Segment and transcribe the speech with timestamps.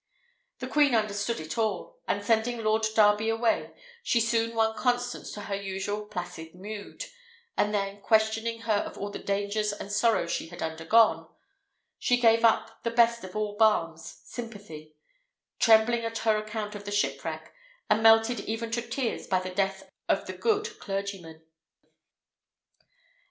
[0.57, 5.41] The queen understood it all, and sending Lord Darby away, she soon won Constance to
[5.41, 7.05] her usual placid mood;
[7.55, 11.27] and then, questioning her of all the dangers and sorrows she had undergone,
[11.99, 14.95] she gave her the best of all balms, sympathy;
[15.59, 17.53] trembling at her account of the shipwreck,
[17.87, 21.43] and melted even to tears by the death of the good clergyman.